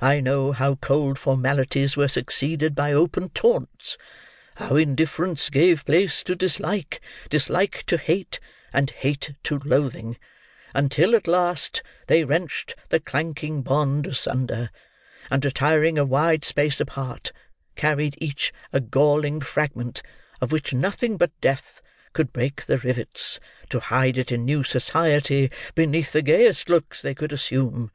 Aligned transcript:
I 0.00 0.20
know 0.20 0.52
how 0.52 0.76
cold 0.76 1.18
formalities 1.18 1.94
were 1.94 2.08
succeeded 2.08 2.74
by 2.74 2.94
open 2.94 3.28
taunts; 3.28 3.98
how 4.54 4.76
indifference 4.76 5.50
gave 5.50 5.84
place 5.84 6.22
to 6.24 6.34
dislike, 6.34 6.98
dislike 7.28 7.84
to 7.88 7.98
hate, 7.98 8.40
and 8.72 8.88
hate 8.88 9.34
to 9.42 9.58
loathing, 9.58 10.16
until 10.74 11.14
at 11.14 11.26
last 11.28 11.82
they 12.06 12.24
wrenched 12.24 12.74
the 12.88 13.00
clanking 13.00 13.60
bond 13.60 14.06
asunder, 14.06 14.70
and 15.30 15.44
retiring 15.44 15.98
a 15.98 16.06
wide 16.06 16.42
space 16.42 16.80
apart, 16.80 17.30
carried 17.76 18.14
each 18.16 18.54
a 18.72 18.80
galling 18.80 19.42
fragment, 19.42 20.02
of 20.40 20.52
which 20.52 20.72
nothing 20.72 21.18
but 21.18 21.38
death 21.42 21.82
could 22.14 22.32
break 22.32 22.64
the 22.64 22.78
rivets, 22.78 23.38
to 23.68 23.78
hide 23.80 24.16
it 24.16 24.32
in 24.32 24.46
new 24.46 24.64
society 24.64 25.50
beneath 25.74 26.12
the 26.12 26.22
gayest 26.22 26.70
looks 26.70 27.02
they 27.02 27.14
could 27.14 27.30
assume. 27.30 27.90